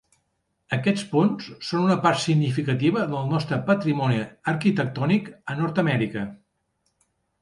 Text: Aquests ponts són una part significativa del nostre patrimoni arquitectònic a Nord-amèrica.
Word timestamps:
Aquests 0.75 1.03
ponts 1.11 1.49
són 1.67 1.83
una 1.89 1.97
part 2.07 2.21
significativa 2.23 3.03
del 3.11 3.29
nostre 3.35 3.61
patrimoni 3.69 4.25
arquitectònic 4.55 5.31
a 5.55 5.59
Nord-amèrica. 5.61 6.25